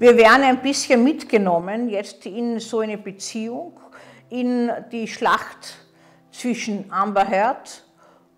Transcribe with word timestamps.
Wir 0.00 0.16
werden 0.16 0.44
ein 0.44 0.62
bisschen 0.62 1.02
mitgenommen 1.02 1.88
jetzt 1.88 2.24
in 2.24 2.60
so 2.60 2.78
eine 2.78 2.96
Beziehung, 2.98 3.80
in 4.30 4.70
die 4.92 5.08
Schlacht 5.08 5.76
zwischen 6.30 6.92
Amber 6.92 7.26
Heard 7.28 7.84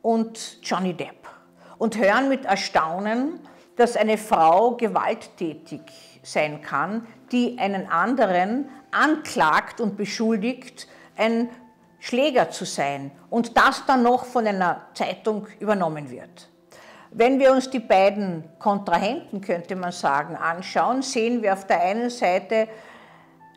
und 0.00 0.58
Johnny 0.62 0.94
Depp 0.94 1.28
und 1.76 1.98
hören 1.98 2.30
mit 2.30 2.46
Erstaunen, 2.46 3.40
dass 3.76 3.94
eine 3.94 4.16
Frau 4.16 4.76
gewalttätig 4.76 5.82
sein 6.22 6.62
kann, 6.62 7.06
die 7.30 7.58
einen 7.58 7.86
anderen 7.88 8.70
anklagt 8.90 9.82
und 9.82 9.98
beschuldigt, 9.98 10.88
ein 11.18 11.50
Schläger 11.98 12.48
zu 12.48 12.64
sein 12.64 13.10
und 13.28 13.58
das 13.58 13.84
dann 13.84 14.02
noch 14.02 14.24
von 14.24 14.46
einer 14.46 14.86
Zeitung 14.94 15.46
übernommen 15.58 16.10
wird. 16.10 16.49
Wenn 17.12 17.40
wir 17.40 17.50
uns 17.50 17.68
die 17.68 17.80
beiden 17.80 18.44
Kontrahenten, 18.60 19.40
könnte 19.40 19.74
man 19.74 19.90
sagen, 19.90 20.36
anschauen, 20.36 21.02
sehen 21.02 21.42
wir 21.42 21.54
auf 21.54 21.66
der 21.66 21.80
einen 21.80 22.08
Seite 22.08 22.68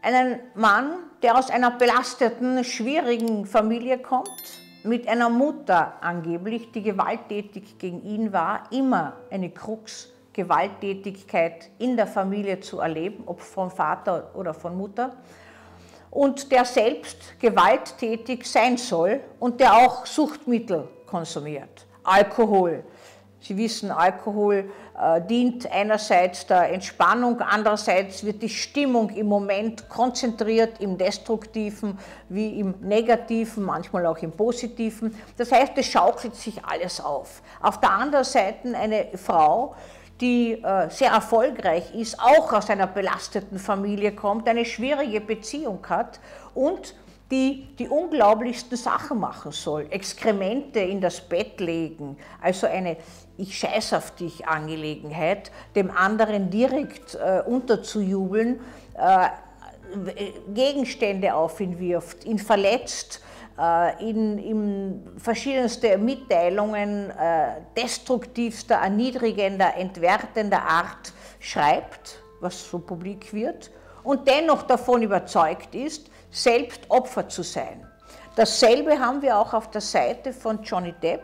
einen 0.01 0.39
Mann, 0.55 0.95
der 1.21 1.37
aus 1.37 1.51
einer 1.51 1.69
belasteten, 1.69 2.63
schwierigen 2.63 3.45
Familie 3.45 3.99
kommt, 3.99 4.27
mit 4.83 5.07
einer 5.07 5.29
Mutter 5.29 5.93
angeblich, 6.01 6.71
die 6.71 6.81
gewalttätig 6.81 7.77
gegen 7.77 8.03
ihn 8.03 8.33
war, 8.33 8.63
immer 8.71 9.17
eine 9.29 9.51
Krux, 9.51 10.09
Gewalttätigkeit 10.33 11.69
in 11.77 11.95
der 11.95 12.07
Familie 12.07 12.59
zu 12.59 12.79
erleben, 12.79 13.23
ob 13.27 13.39
von 13.39 13.69
Vater 13.69 14.31
oder 14.33 14.55
von 14.55 14.75
Mutter, 14.75 15.15
und 16.09 16.51
der 16.51 16.65
selbst 16.65 17.39
gewalttätig 17.39 18.49
sein 18.49 18.77
soll 18.77 19.21
und 19.39 19.59
der 19.59 19.73
auch 19.75 20.07
Suchtmittel 20.07 20.87
konsumiert, 21.05 21.85
Alkohol, 22.03 22.83
Sie 23.43 23.57
wissen, 23.57 23.91
Alkohol 23.91 24.71
äh, 24.97 25.21
dient 25.21 25.69
einerseits 25.69 26.47
der 26.47 26.71
Entspannung, 26.71 27.41
andererseits 27.41 28.23
wird 28.23 28.41
die 28.41 28.47
Stimmung 28.47 29.09
im 29.09 29.27
Moment 29.27 29.89
konzentriert 29.89 30.79
im 30.79 30.97
Destruktiven 30.97 31.99
wie 32.29 32.61
im 32.61 32.75
Negativen, 32.79 33.65
manchmal 33.65 34.05
auch 34.05 34.17
im 34.19 34.31
Positiven. 34.31 35.13
Das 35.35 35.51
heißt, 35.51 35.73
es 35.75 35.87
schaukelt 35.87 36.35
sich 36.37 36.63
alles 36.63 37.01
auf. 37.01 37.41
Auf 37.61 37.81
der 37.81 37.91
anderen 37.91 38.23
Seite 38.23 38.77
eine 38.77 39.07
Frau, 39.15 39.75
die 40.21 40.53
äh, 40.53 40.89
sehr 40.89 41.11
erfolgreich 41.11 41.93
ist, 41.93 42.17
auch 42.21 42.53
aus 42.53 42.69
einer 42.69 42.87
belasteten 42.87 43.59
Familie 43.59 44.13
kommt, 44.13 44.47
eine 44.47 44.63
schwierige 44.63 45.19
Beziehung 45.19 45.85
hat 45.89 46.21
und 46.53 46.95
die 47.31 47.67
die 47.79 47.87
unglaublichsten 47.87 48.77
Sachen 48.77 49.19
machen 49.19 49.51
soll. 49.51 49.87
Exkremente 49.89 50.79
in 50.79 51.01
das 51.01 51.21
Bett 51.21 51.59
legen, 51.59 52.17
also 52.41 52.67
eine 52.67 52.97
Ich 53.37 53.57
scheiß 53.57 53.93
auf 53.93 54.11
dich 54.11 54.47
Angelegenheit, 54.47 55.51
dem 55.75 55.89
anderen 55.89 56.49
direkt 56.49 57.15
äh, 57.15 57.41
unterzujubeln, 57.45 58.59
äh, 58.95 59.29
Gegenstände 60.53 61.33
auf 61.33 61.59
ihn 61.59 61.79
wirft, 61.79 62.25
ihn 62.25 62.39
verletzt, 62.39 63.21
äh, 63.59 64.09
in, 64.09 64.37
in 64.39 65.07
verschiedenste 65.17 65.97
Mitteilungen 65.97 67.11
äh, 67.11 67.61
destruktivster, 67.77 68.75
erniedrigender, 68.75 69.75
entwertender 69.77 70.61
Art 70.61 71.13
schreibt, 71.39 72.19
was 72.39 72.69
so 72.69 72.79
publik 72.79 73.33
wird, 73.33 73.69
und 74.03 74.27
dennoch 74.27 74.63
davon 74.63 75.01
überzeugt 75.03 75.75
ist, 75.75 76.09
selbst 76.33 76.89
Opfer 76.89 77.29
zu 77.29 77.43
sein. 77.43 77.87
Dasselbe 78.35 78.99
haben 78.99 79.21
wir 79.21 79.37
auch 79.37 79.53
auf 79.53 79.69
der 79.69 79.81
Seite 79.81 80.33
von 80.33 80.61
Johnny 80.63 80.93
Depp. 81.01 81.21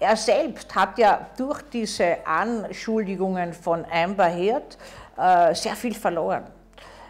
Er 0.00 0.16
selbst 0.16 0.74
hat 0.74 0.98
ja 0.98 1.26
durch 1.36 1.60
diese 1.70 2.26
Anschuldigungen 2.26 3.52
von 3.52 3.84
Amber 3.92 4.28
Heard 4.28 4.78
äh, 5.16 5.54
sehr 5.54 5.76
viel 5.76 5.94
verloren. 5.94 6.44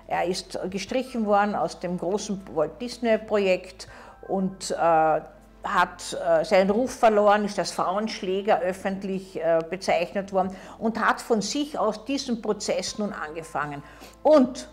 Er 0.09 0.25
ist 0.25 0.59
gestrichen 0.71 1.27
worden 1.27 1.55
aus 1.55 1.79
dem 1.79 1.99
großen 1.99 2.43
Walt 2.55 2.81
Disney-Projekt 2.81 3.87
und 4.27 4.71
äh, 4.71 4.75
hat 4.75 6.13
äh, 6.13 6.45
seinen 6.45 6.71
Ruf 6.71 6.93
verloren, 6.93 7.45
ist 7.45 7.59
als 7.59 7.73
Frauenschläger 7.73 8.61
öffentlich 8.61 9.37
äh, 9.37 9.61
bezeichnet 9.69 10.33
worden 10.33 10.57
und 10.79 10.99
hat 10.99 11.21
von 11.21 11.43
sich 11.43 11.79
aus 11.79 12.05
diesen 12.07 12.41
Prozess 12.41 12.99
nun 12.99 13.13
angefangen. 13.13 13.83
Und 14.23 14.69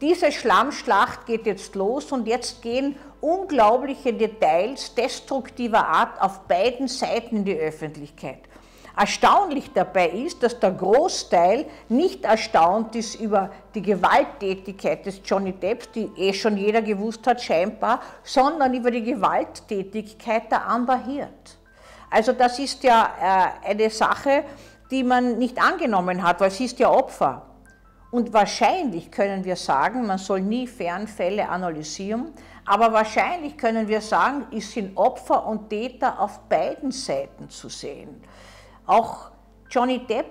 diese 0.00 0.30
Schlammschlacht 0.30 1.26
geht 1.26 1.46
jetzt 1.46 1.74
los 1.74 2.12
und 2.12 2.26
jetzt 2.26 2.62
gehen 2.62 2.96
unglaubliche 3.20 4.12
Details 4.12 4.94
destruktiver 4.94 5.86
Art 5.86 6.20
auf 6.20 6.40
beiden 6.40 6.86
Seiten 6.86 7.36
in 7.36 7.44
die 7.44 7.58
Öffentlichkeit. 7.58 8.40
Erstaunlich 8.98 9.72
dabei 9.74 10.08
ist, 10.08 10.42
dass 10.42 10.58
der 10.58 10.70
Großteil 10.70 11.66
nicht 11.90 12.24
erstaunt 12.24 12.96
ist 12.96 13.20
über 13.20 13.50
die 13.74 13.82
Gewalttätigkeit 13.82 15.04
des 15.04 15.20
Johnny 15.22 15.52
Depps, 15.52 15.90
die 15.92 16.10
eh 16.16 16.32
schon 16.32 16.56
jeder 16.56 16.80
gewusst 16.80 17.26
hat 17.26 17.42
scheinbar, 17.42 18.00
sondern 18.22 18.72
über 18.72 18.90
die 18.90 19.02
Gewalttätigkeit 19.02 20.50
der 20.50 20.66
Amber 20.66 20.98
Heard. 21.06 21.58
Also 22.10 22.32
das 22.32 22.58
ist 22.58 22.82
ja 22.84 23.52
äh, 23.64 23.70
eine 23.70 23.90
Sache, 23.90 24.44
die 24.90 25.04
man 25.04 25.36
nicht 25.36 25.60
angenommen 25.60 26.22
hat, 26.22 26.40
weil 26.40 26.50
sie 26.50 26.64
ist 26.64 26.78
ja 26.78 26.90
Opfer. 26.90 27.42
Und 28.10 28.32
wahrscheinlich 28.32 29.10
können 29.10 29.44
wir 29.44 29.56
sagen, 29.56 30.06
man 30.06 30.18
soll 30.18 30.40
nie 30.40 30.66
Fernfälle 30.66 31.48
analysieren, 31.48 32.32
aber 32.64 32.92
wahrscheinlich 32.92 33.58
können 33.58 33.88
wir 33.88 34.00
sagen, 34.00 34.46
es 34.52 34.72
sind 34.72 34.96
Opfer 34.96 35.46
und 35.46 35.68
Täter 35.68 36.20
auf 36.20 36.40
beiden 36.48 36.92
Seiten 36.92 37.50
zu 37.50 37.68
sehen. 37.68 38.22
Auch 38.86 39.30
Johnny 39.70 40.06
Depp 40.06 40.26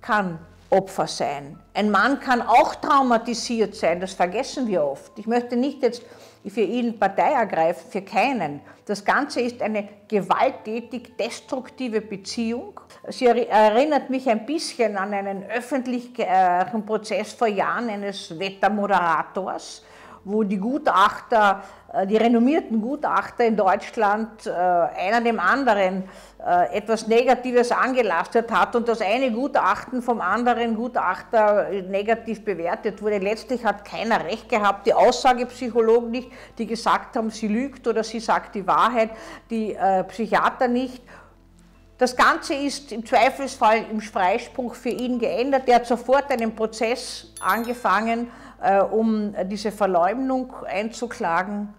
kann 0.00 0.38
Opfer 0.74 1.06
sein. 1.06 1.58
Ein 1.72 1.90
Mann 1.90 2.18
kann 2.18 2.42
auch 2.42 2.74
traumatisiert 2.74 3.74
sein, 3.76 4.00
das 4.00 4.12
vergessen 4.12 4.66
wir 4.66 4.84
oft. 4.84 5.16
Ich 5.18 5.26
möchte 5.26 5.56
nicht 5.56 5.82
jetzt 5.82 6.02
für 6.46 6.60
ihn 6.60 6.98
Partei 6.98 7.32
ergreifen, 7.32 7.90
für 7.90 8.02
keinen. 8.02 8.60
Das 8.84 9.04
Ganze 9.04 9.40
ist 9.40 9.62
eine 9.62 9.88
gewalttätig 10.08 11.16
destruktive 11.16 12.00
Beziehung. 12.00 12.80
Sie 13.08 13.26
erinnert 13.26 14.10
mich 14.10 14.28
ein 14.28 14.44
bisschen 14.44 14.96
an 14.96 15.14
einen 15.14 15.44
öffentlichen 15.44 16.84
Prozess 16.84 17.32
vor 17.32 17.46
Jahren 17.46 17.88
eines 17.88 18.38
Wettermoderators, 18.38 19.84
wo 20.24 20.42
die 20.42 20.58
Gutachter, 20.58 21.62
äh, 21.92 22.06
die 22.06 22.16
renommierten 22.16 22.80
Gutachter 22.80 23.44
in 23.44 23.56
Deutschland, 23.56 24.46
äh, 24.46 24.50
einer 24.50 25.20
dem 25.20 25.38
anderen 25.38 26.04
äh, 26.44 26.76
etwas 26.76 27.06
Negatives 27.06 27.70
angelastet 27.70 28.50
hat 28.50 28.74
und 28.74 28.88
das 28.88 29.00
eine 29.00 29.30
Gutachten 29.30 30.02
vom 30.02 30.20
anderen 30.20 30.76
Gutachter 30.76 31.68
negativ 31.88 32.44
bewertet 32.44 33.02
wurde. 33.02 33.18
Letztlich 33.18 33.64
hat 33.64 33.84
keiner 33.84 34.24
recht 34.24 34.48
gehabt, 34.48 34.86
die 34.86 34.94
Aussagepsychologen 34.94 36.10
nicht, 36.10 36.30
die 36.58 36.66
gesagt 36.66 37.16
haben, 37.16 37.30
sie 37.30 37.48
lügt 37.48 37.86
oder 37.86 38.02
sie 38.02 38.20
sagt 38.20 38.54
die 38.54 38.66
Wahrheit, 38.66 39.10
die 39.50 39.76
Psychiater 40.08 40.68
nicht. 40.68 41.02
Das 41.96 42.16
Ganze 42.16 42.54
ist 42.54 42.90
im 42.90 43.06
Zweifelsfall 43.06 43.84
im 43.90 44.00
Freispruch 44.00 44.74
für 44.74 44.88
ihn 44.88 45.18
geändert. 45.18 45.68
Er 45.68 45.76
hat 45.76 45.86
sofort 45.86 46.30
einen 46.30 46.54
Prozess 46.54 47.32
angefangen, 47.40 48.30
um 48.90 49.34
diese 49.44 49.72
Verleumdung 49.72 50.52
einzuklagen. 50.64 51.72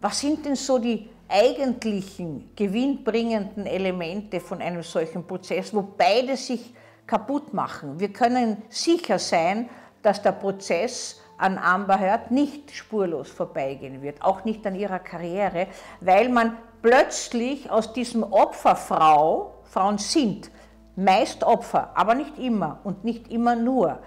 Was 0.00 0.20
sind 0.20 0.44
denn 0.44 0.56
so 0.56 0.78
die 0.78 1.08
eigentlichen 1.28 2.50
gewinnbringenden 2.54 3.66
Elemente 3.66 4.40
von 4.40 4.60
einem 4.60 4.82
solchen 4.82 5.26
Prozess, 5.26 5.74
wo 5.74 5.82
beide 5.82 6.36
sich 6.36 6.74
kaputt 7.06 7.52
machen? 7.52 7.98
Wir 7.98 8.12
können 8.12 8.62
sicher 8.68 9.18
sein, 9.18 9.68
dass 10.02 10.20
der 10.22 10.32
Prozess 10.32 11.20
an 11.38 11.58
Amber 11.58 11.98
Heard 11.98 12.30
nicht 12.30 12.70
spurlos 12.70 13.30
vorbeigehen 13.30 14.02
wird, 14.02 14.22
auch 14.22 14.44
nicht 14.44 14.66
an 14.66 14.74
ihrer 14.74 14.98
Karriere, 14.98 15.66
weil 16.00 16.28
man 16.28 16.56
plötzlich 16.82 17.70
aus 17.70 17.92
diesem 17.92 18.22
Opferfrau, 18.22 19.54
Frauen 19.64 19.98
sind 19.98 20.50
meist 20.96 21.42
Opfer, 21.42 21.90
aber 21.94 22.14
nicht 22.14 22.38
immer 22.38 22.78
und 22.84 23.04
nicht 23.04 23.28
immer 23.32 23.56
nur, 23.56 23.98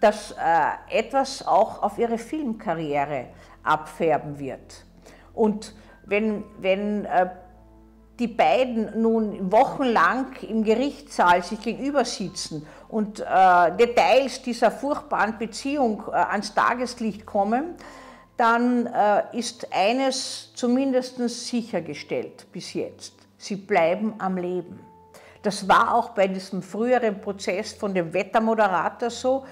dass 0.00 0.32
äh, 0.32 0.98
etwas 0.98 1.46
auch 1.46 1.82
auf 1.82 1.98
ihre 1.98 2.18
Filmkarriere 2.18 3.26
abfärben 3.62 4.38
wird. 4.38 4.84
Und 5.34 5.74
wenn, 6.04 6.44
wenn 6.58 7.04
äh, 7.04 7.28
die 8.18 8.28
beiden 8.28 9.00
nun 9.00 9.52
wochenlang 9.52 10.32
im 10.42 10.64
Gerichtssaal 10.64 11.42
sich 11.42 11.60
gegenüber 11.60 12.04
sitzen 12.04 12.66
und 12.88 13.20
äh, 13.20 13.24
Details 13.76 14.42
dieser 14.42 14.70
furchtbaren 14.70 15.36
Beziehung 15.38 16.04
äh, 16.08 16.16
ans 16.16 16.54
Tageslicht 16.54 17.26
kommen, 17.26 17.74
dann 18.36 18.86
äh, 18.86 19.38
ist 19.38 19.68
eines 19.72 20.52
zumindest 20.54 21.18
sichergestellt 21.46 22.46
bis 22.52 22.74
jetzt. 22.74 23.14
Sie 23.38 23.56
bleiben 23.56 24.14
am 24.18 24.36
Leben. 24.36 24.80
Das 25.42 25.68
war 25.68 25.94
auch 25.94 26.10
bei 26.10 26.26
diesem 26.26 26.62
früheren 26.62 27.20
Prozess 27.20 27.72
von 27.72 27.94
dem 27.94 28.12
Wettermoderator 28.12 29.10
so. 29.10 29.44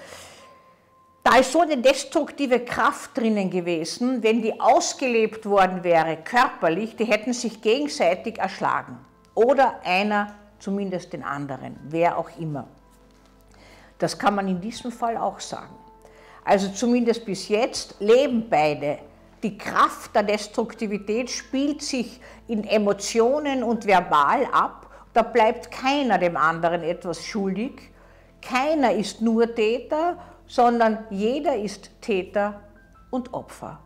Da 1.25 1.37
ist 1.37 1.51
so 1.53 1.61
eine 1.61 1.77
destruktive 1.77 2.59
Kraft 2.59 3.17
drinnen 3.17 3.49
gewesen, 3.49 4.21
wenn 4.21 4.43
die 4.43 4.61
ausgelebt 4.61 5.47
worden 5.47 5.83
wäre, 5.83 6.17
körperlich, 6.17 6.95
die 6.95 7.05
hätten 7.05 7.33
sich 7.33 7.63
gegenseitig 7.63 8.37
erschlagen. 8.37 8.99
Oder 9.33 9.79
einer 9.83 10.35
zumindest 10.59 11.13
den 11.13 11.23
anderen, 11.23 11.77
wer 11.89 12.19
auch 12.19 12.29
immer. 12.37 12.67
Das 13.97 14.19
kann 14.19 14.35
man 14.35 14.47
in 14.47 14.61
diesem 14.61 14.91
Fall 14.91 15.17
auch 15.17 15.39
sagen. 15.39 15.73
also 16.43 16.69
zumindest 16.69 17.25
bis 17.25 17.49
jetzt, 17.49 17.95
leben 17.99 18.47
beide. 18.47 18.99
Die 19.41 19.57
Kraft 19.57 20.15
der 20.15 20.21
Destruktivität 20.21 21.31
spielt 21.31 21.81
sich 21.81 22.21
in 22.47 22.63
Emotionen 22.63 23.63
und 23.63 23.87
verbal 23.87 24.45
ab. 24.51 24.91
Da 25.11 25.23
bleibt 25.23 25.71
keiner 25.71 26.19
dem 26.19 26.37
anderen 26.37 26.83
etwas 26.83 27.25
schuldig. 27.25 27.91
Keiner 28.43 28.93
ist 28.93 29.21
nur 29.21 29.55
Täter, 29.55 30.19
sondern 30.47 31.05
jeder 31.09 31.55
ist 31.55 31.89
Täter 32.01 32.61
und 33.11 33.33
Opfer. 33.33 33.79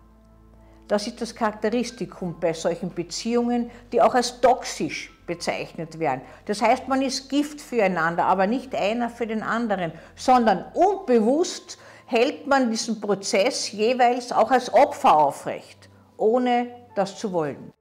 Das 0.87 1.05
ist 1.05 1.21
das 1.21 1.35
Charakteristikum 1.35 2.39
bei 2.39 2.51
solchen 2.51 2.93
Beziehungen, 2.93 3.69
die 3.91 4.01
auch 4.01 4.15
als 4.15 4.41
toxisch 4.41 5.11
bezeichnet 5.27 5.99
werden. 5.99 6.21
Das 6.45 6.63
heißt, 6.63 6.87
man 6.87 7.03
ist 7.03 7.29
Gift 7.29 7.61
füreinander, 7.61 8.25
aber 8.25 8.47
nicht 8.47 8.73
einer 8.73 9.09
für 9.09 9.27
den 9.27 9.43
anderen, 9.43 9.91
sondern 10.15 10.65
unbewusst 10.73 11.77
hält 12.07 12.47
man 12.47 12.71
diesen 12.71 12.99
Prozess 12.99 13.71
jeweils 13.71 14.31
auch 14.31 14.49
als 14.49 14.73
Opfer 14.73 15.15
aufrecht, 15.15 15.89
ohne 16.17 16.67
das 16.95 17.19
zu 17.19 17.31
wollen. 17.31 17.71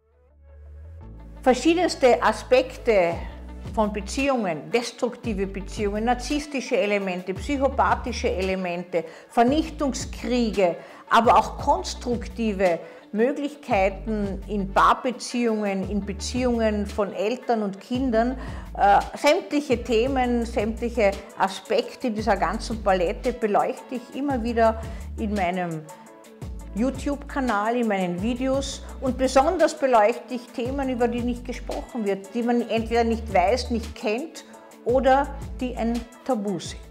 Verschiedenste 1.41 2.23
Aspekte 2.23 3.15
von 3.75 3.93
Beziehungen, 3.93 4.71
destruktive 4.71 5.47
Beziehungen, 5.47 6.05
narzisstische 6.05 6.77
Elemente, 6.77 7.35
psychopathische 7.35 8.31
Elemente, 8.31 9.05
Vernichtungskriege, 9.29 10.77
aber 11.09 11.37
auch 11.37 11.59
konstruktive 11.59 12.79
Möglichkeiten 13.13 14.43
in 14.49 14.73
Paarbeziehungen, 14.73 15.89
in 15.89 16.05
Beziehungen 16.05 16.87
von 16.87 17.13
Eltern 17.13 17.63
und 17.63 17.81
Kindern, 17.81 18.37
äh, 18.77 19.01
sämtliche 19.17 19.83
Themen, 19.83 20.45
sämtliche 20.45 21.13
Aspekte 21.39 22.11
dieser 22.11 22.37
ganzen 22.37 22.83
Palette 22.83 23.33
beleuchte 23.33 23.95
ich 23.95 24.15
immer 24.15 24.43
wieder 24.43 24.83
in 25.19 25.33
meinem 25.33 25.83
YouTube-Kanal, 26.75 27.77
in 27.77 27.89
meinen 27.89 28.23
Videos 28.23 28.83
und 29.01 29.19
besonders 29.19 29.79
beleuchte 29.79 30.35
ich 30.35 30.47
Themen, 30.49 30.89
über 30.89 31.09
die 31.09 31.23
nicht 31.23 31.45
gesprochen 31.45 32.05
wird, 32.05 32.35
die 32.35 32.43
man 32.43 32.69
entweder 32.69 33.05
nicht 33.05 33.33
weiß, 33.33 33.71
nicht 33.71 33.95
kennt 33.95 34.45
oder 34.85 35.29
die 35.61 35.77
ein 35.77 36.01
Tabu 36.25 36.59
sind. 36.59 36.88